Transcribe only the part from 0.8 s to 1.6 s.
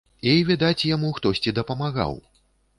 яму хтосьці